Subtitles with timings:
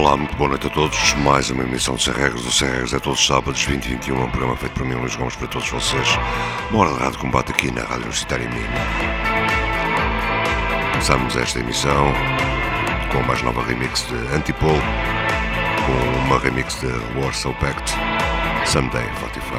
[0.00, 1.12] Olá, muito boa noite a todos.
[1.16, 2.46] Mais uma emissão de Sem Regras.
[2.46, 4.18] O Sem Regras é todos os sábados, 2021.
[4.18, 6.08] É um programa feito por mim, Luís Gomes, para todos vocês.
[6.70, 8.66] Uma hora de rádio combate aqui na Rádio Universitária Minho.
[10.92, 12.14] Começamos esta emissão
[13.12, 14.78] com a mais nova remix de Antipol,
[15.84, 16.86] com uma remix de
[17.20, 17.92] Warsaw Pact,
[18.64, 19.54] Someday 45.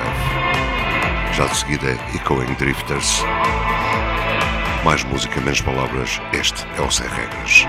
[1.33, 3.23] Já de seguida, Echoing Drifters.
[4.83, 6.19] Mais música, menos palavras.
[6.33, 7.67] Este é o Sem Regras.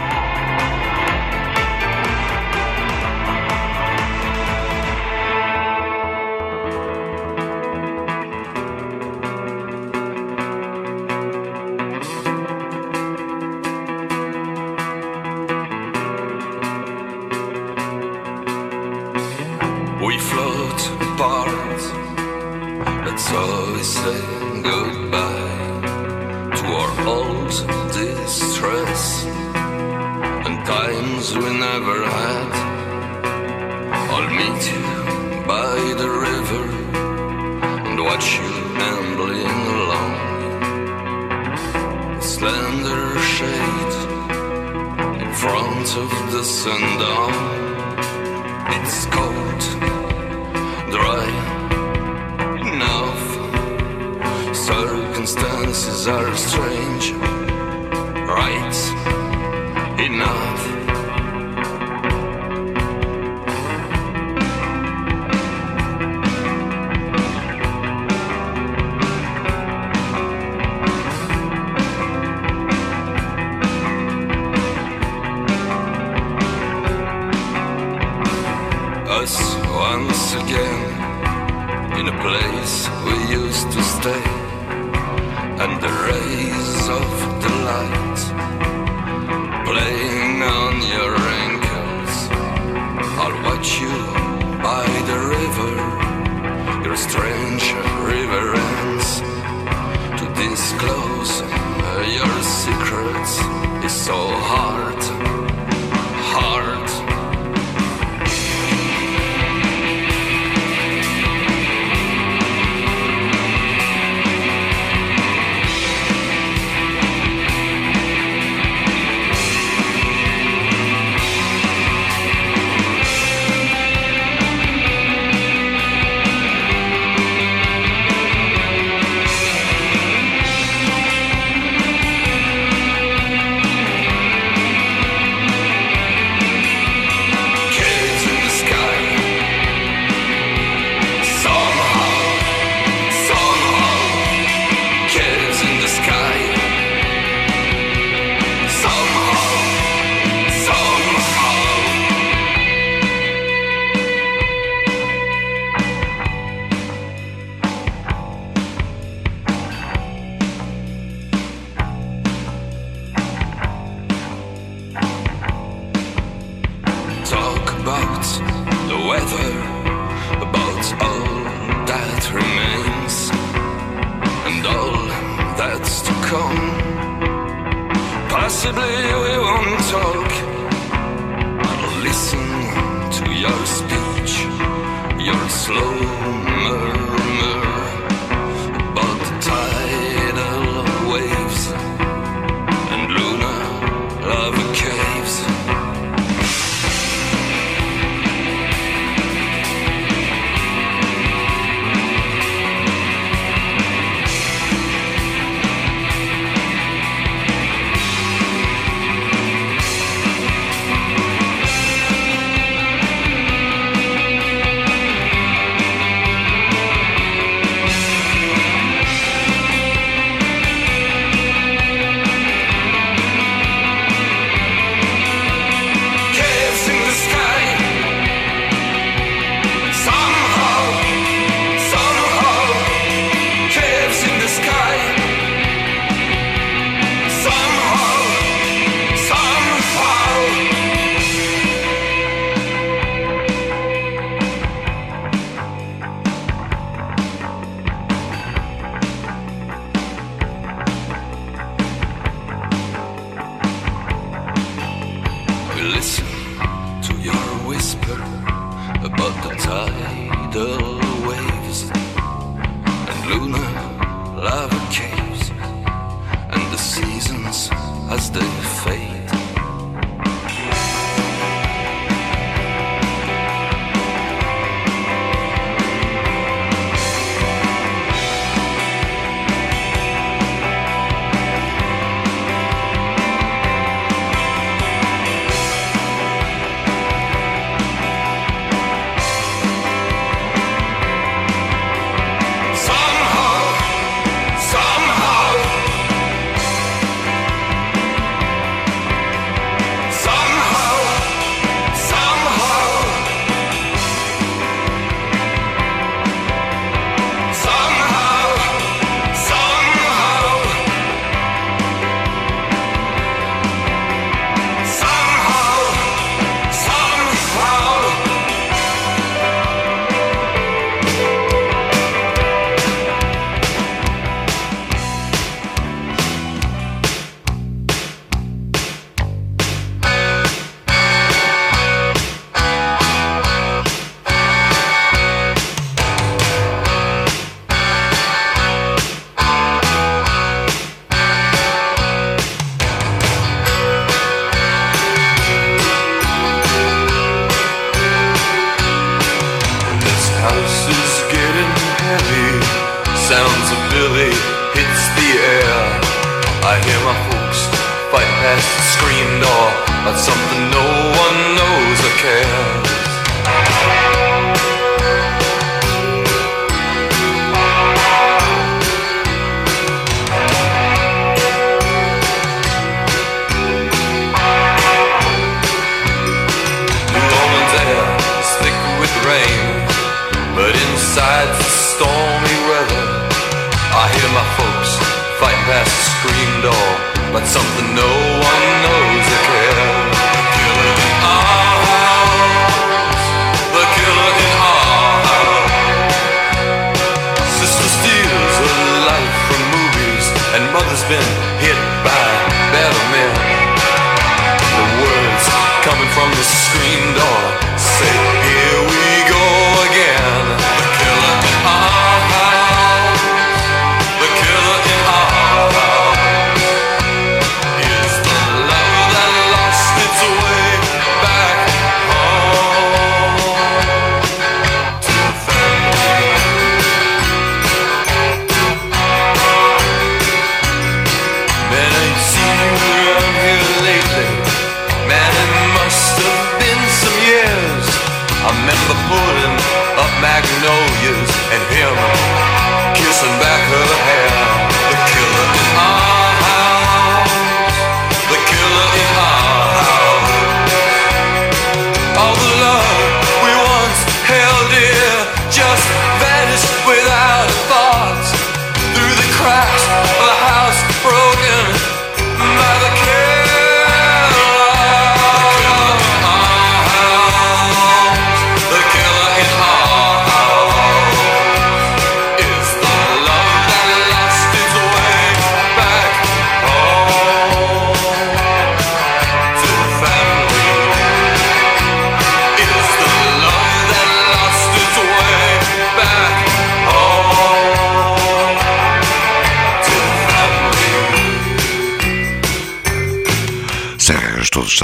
[80.34, 84.31] again in a place we used to stay.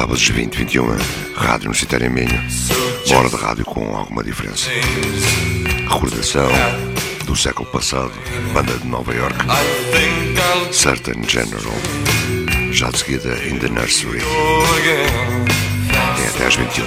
[0.09, 0.97] sábados de 20 21
[1.37, 2.43] Rádio Universitária em Minho.
[3.09, 4.71] Uma hora de rádio com alguma diferença.
[5.89, 6.49] Recordação
[7.25, 8.13] do século passado,
[8.55, 9.37] banda de Nova York,
[10.73, 11.75] Certain General.
[12.73, 14.21] Já de seguida, In the Nursery.
[16.17, 16.85] Tem até às 21.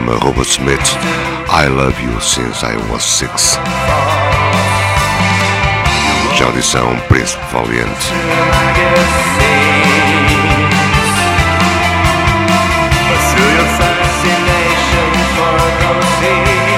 [0.00, 0.80] Robert Smith.
[1.50, 3.58] I love you since I was six.
[6.38, 8.08] Já disse a um príncipe valiante.
[13.08, 16.71] Pursue your fascination for the sea.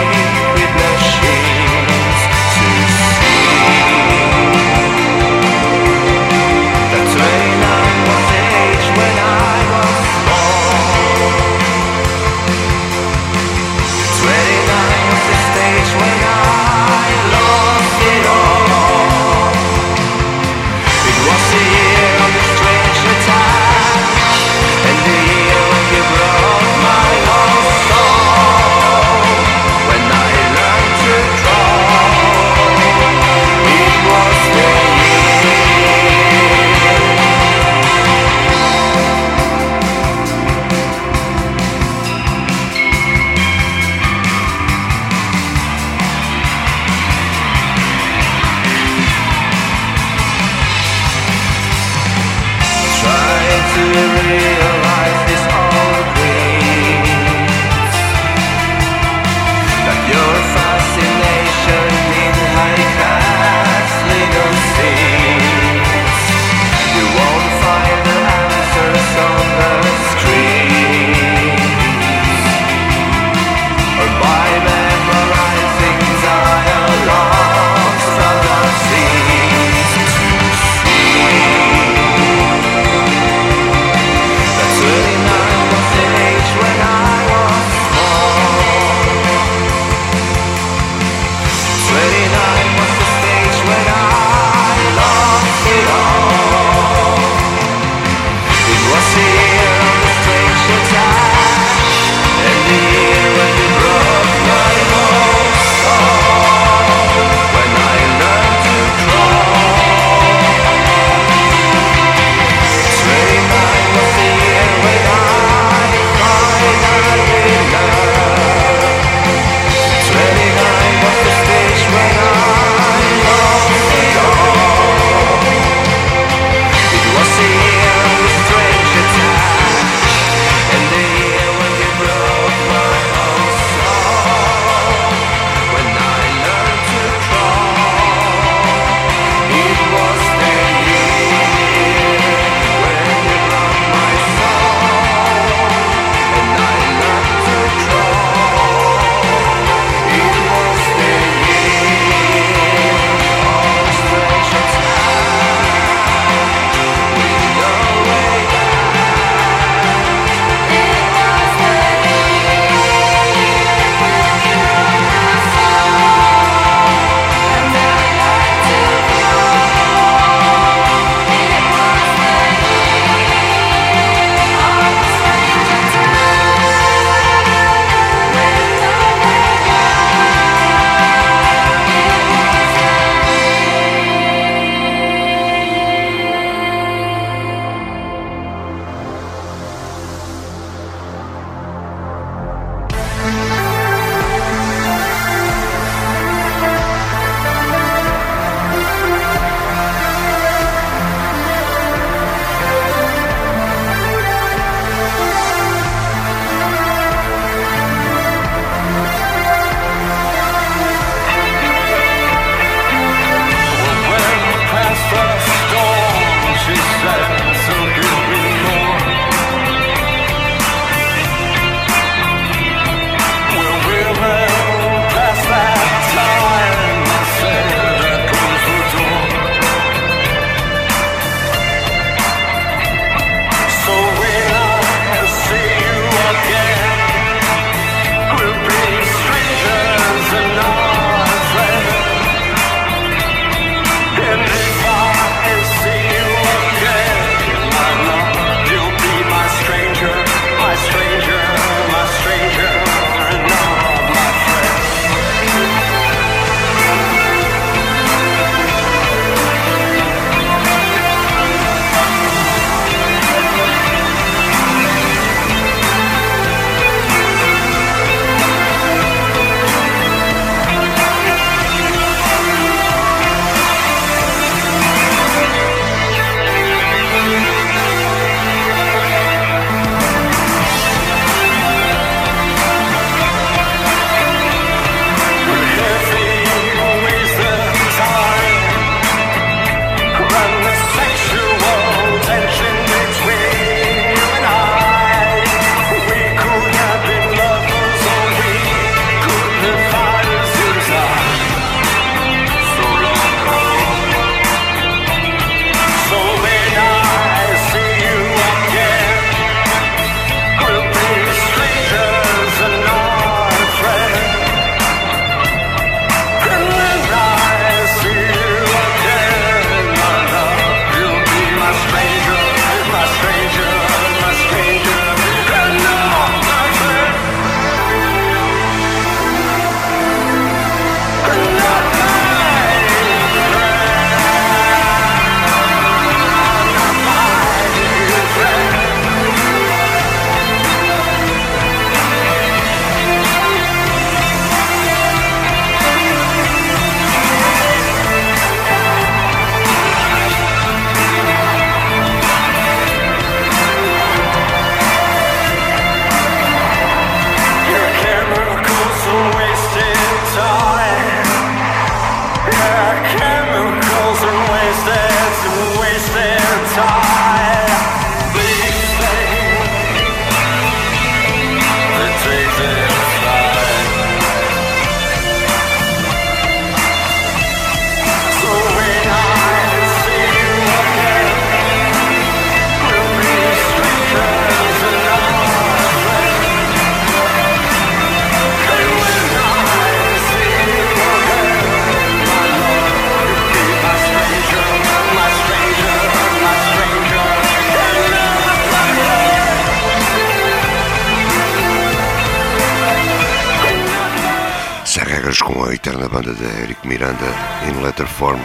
[406.94, 407.26] Miranda
[407.66, 408.38] em letter form.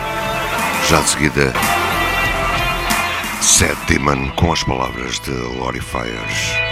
[0.89, 1.53] Já de seguida,
[3.41, 6.68] Sad Demon com as palavras de Lori Fires.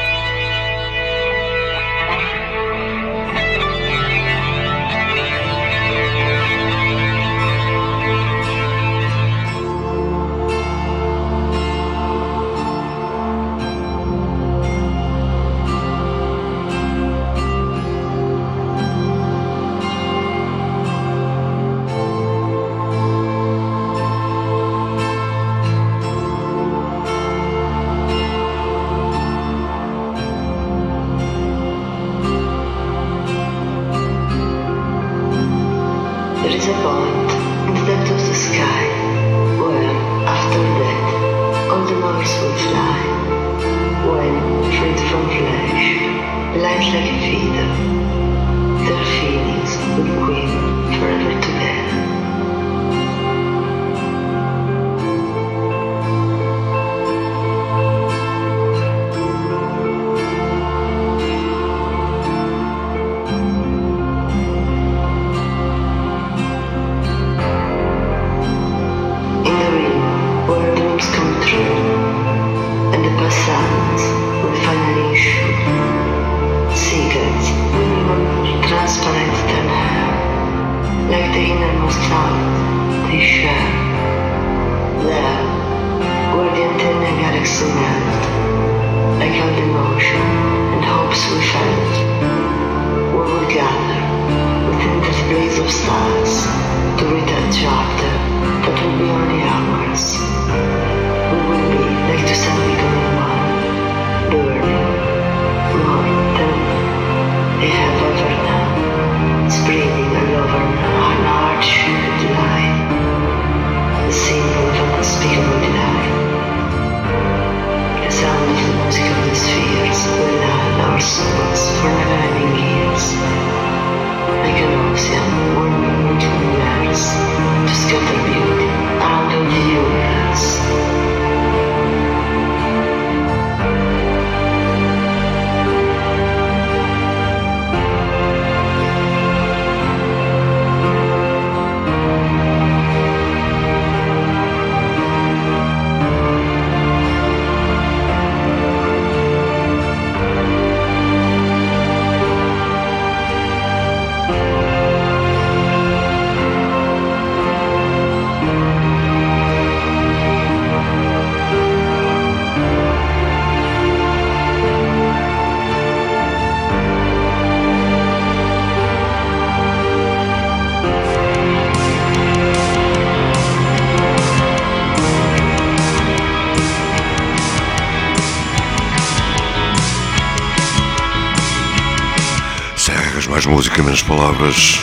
[184.38, 184.80] palavras,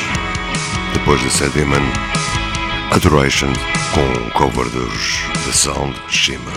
[0.93, 1.87] depois de Sediment,
[2.91, 3.53] Adoration,
[3.95, 6.55] com um cover dos The Sound Shimmer.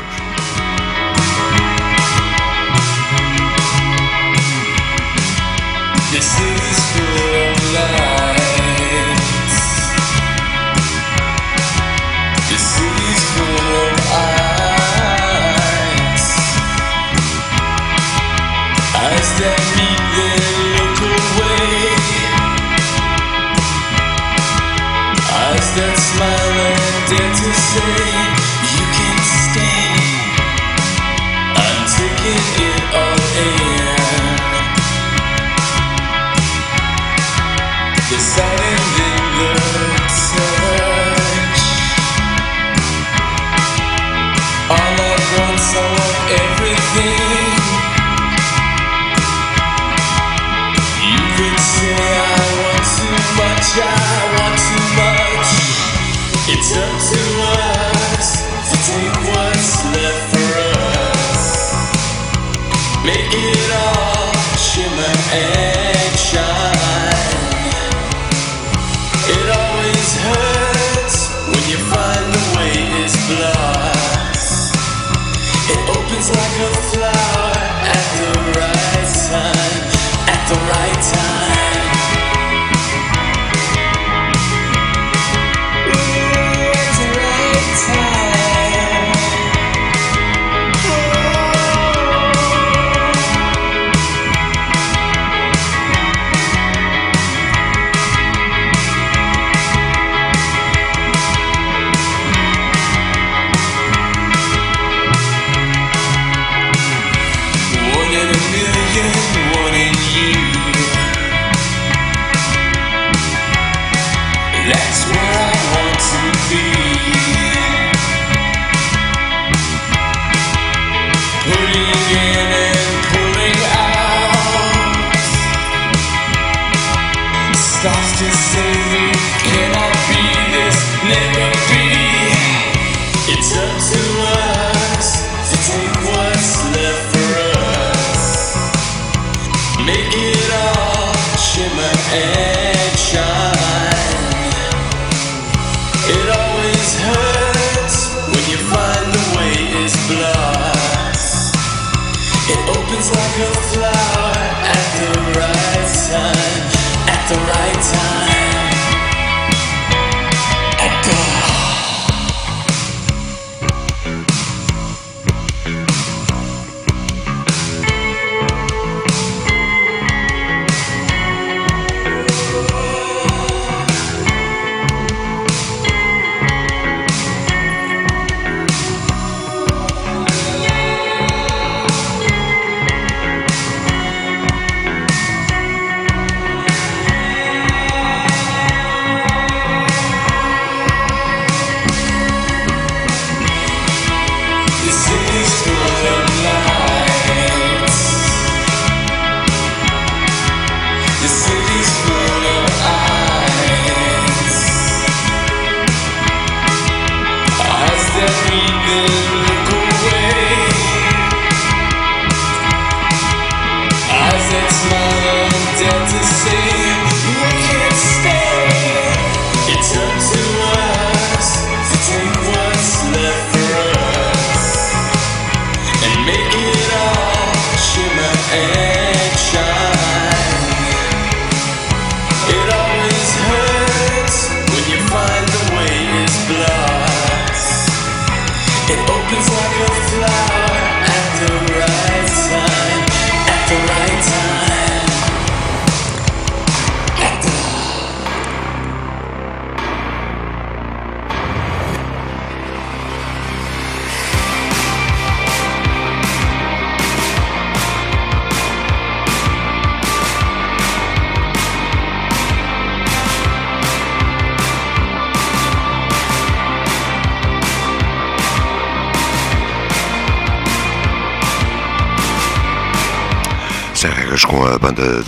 [274.87, 275.21] cuando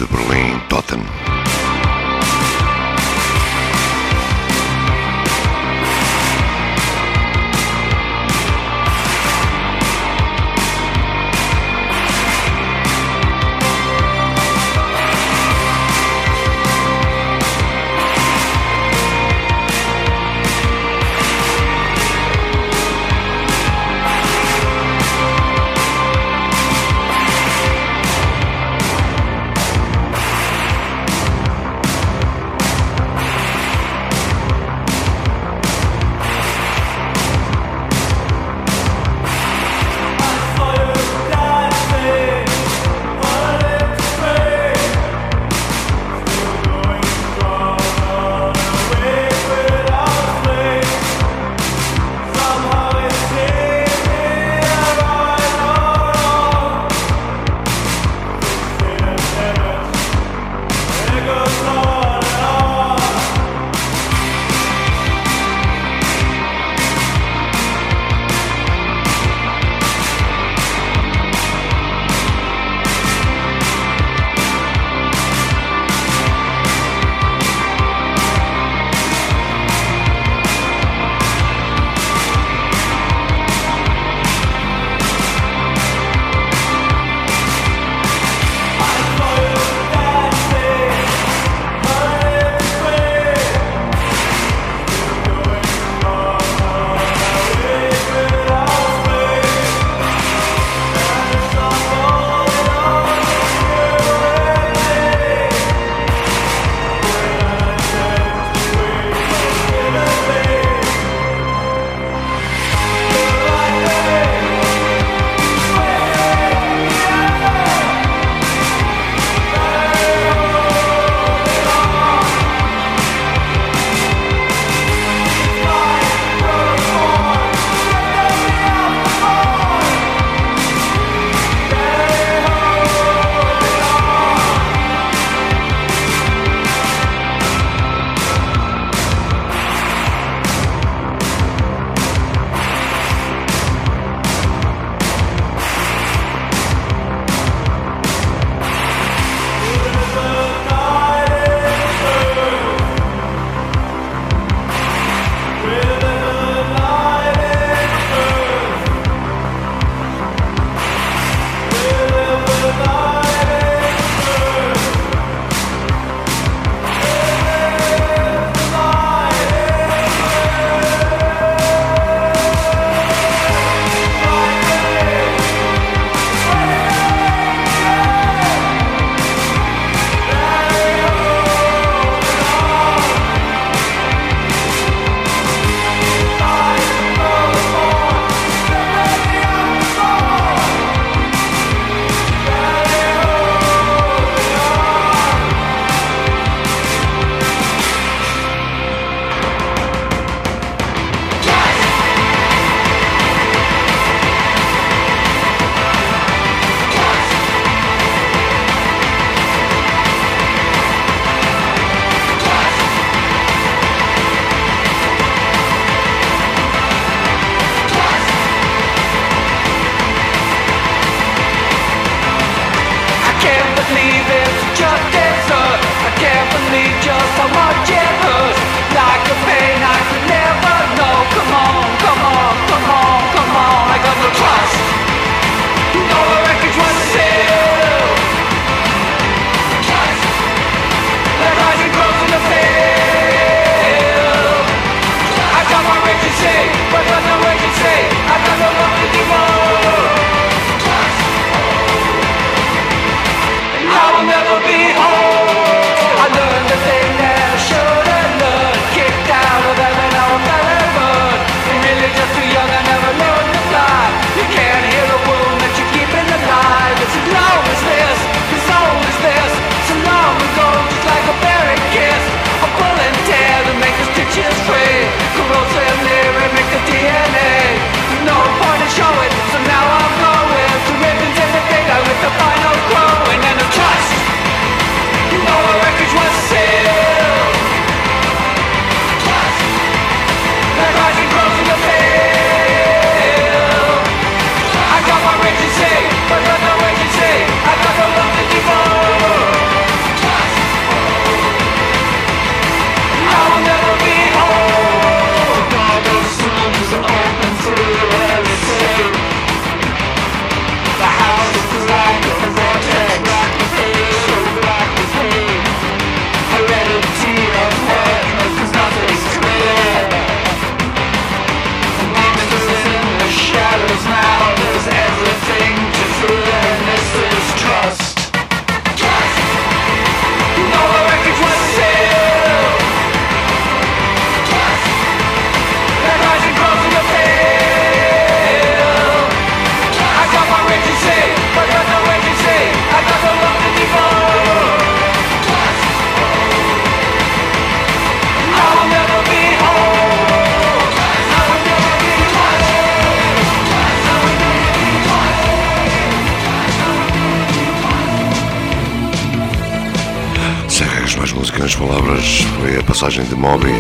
[362.99, 363.71] passagem de Moby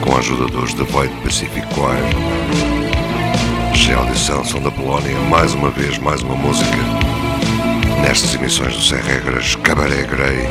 [0.00, 1.98] com a ajuda dos The Void Pacific Choir.
[3.98, 6.76] Audição são da Polónia, mais uma vez, mais uma música.
[8.00, 10.46] Nestas emissões do Sem Regras, Cabaré Grey.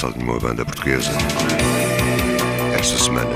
[0.00, 1.10] Tínhamos passado nenhuma banda portuguesa
[2.78, 3.28] esta semana,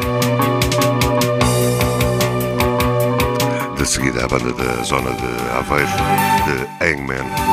[3.76, 5.90] de seguida a banda da zona de Aveiro,
[6.46, 7.43] de Hangman.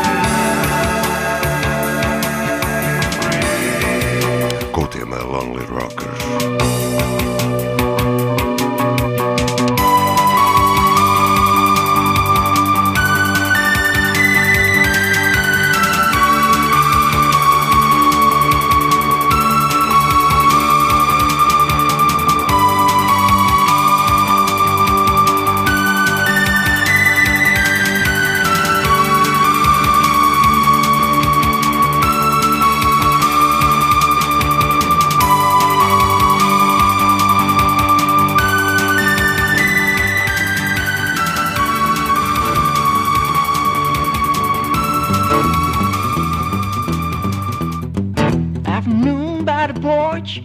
[49.43, 50.43] By the porch,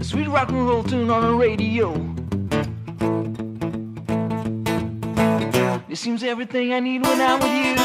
[0.00, 1.92] a sweet rock and roll tune on the radio.
[5.88, 7.76] It seems everything I need when I'm with you.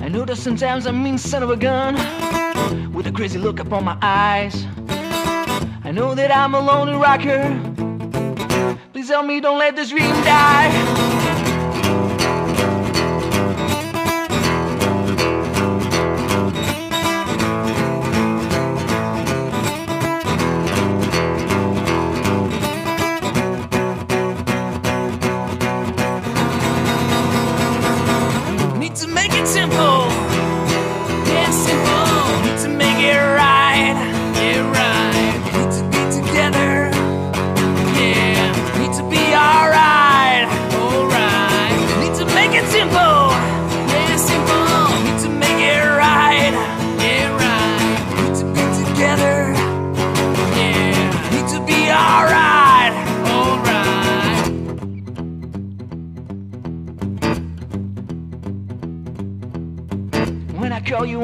[0.00, 1.94] I know that sometimes I'm mean son of a gun
[2.92, 4.64] with a crazy look upon my eyes.
[5.84, 7.42] I know that I'm a lonely rocker.
[8.92, 11.01] Please tell me, don't let this dream die.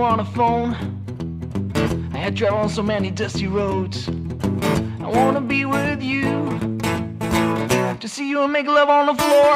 [0.08, 0.72] On the phone,
[2.14, 4.08] I had traveled on so many dusty roads.
[4.08, 6.58] I wanna be with you
[8.00, 9.54] to see you and make love on the floor.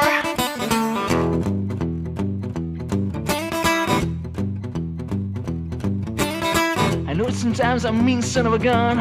[7.09, 8.97] I know sometimes I'm a mean son of a gun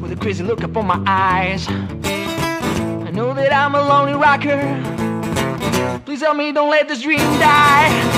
[0.00, 1.68] with a crazy look up on my eyes.
[1.68, 4.62] I know that I'm a lonely rocker.
[6.06, 8.15] Please help me, don't let this dream die.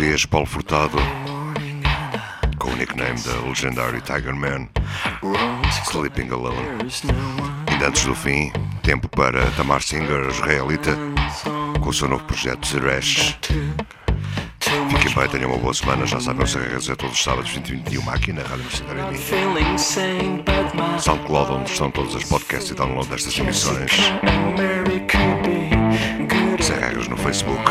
[0.00, 0.96] Português, Paulo Furtado,
[2.58, 4.66] com o nickname da legendário Tiger Man,
[5.84, 6.56] Sleeping Alone.
[7.66, 8.50] Ainda antes do fim,
[8.82, 10.96] tempo para Tamar Singer, israelita,
[11.82, 13.36] com o seu novo projeto Zeresh.
[14.60, 16.06] Fiquem bem, tenham uma boa semana.
[16.06, 19.04] Já sabem, o Serra todos os sábados, 20 e 21 aqui na Rádio Universitária
[20.74, 23.92] my SoundCloud, onde estão todos os podcasts e download destas emissões.
[26.60, 27.70] Serras no Facebook.